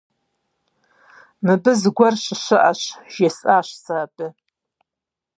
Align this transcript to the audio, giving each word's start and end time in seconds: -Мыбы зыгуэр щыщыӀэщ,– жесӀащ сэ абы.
-Мыбы 1.45 1.71
зыгуэр 1.81 2.15
щыщыӀэщ,– 2.23 2.79
жесӀащ 3.13 3.67
сэ 3.83 3.93
абы. 4.03 4.27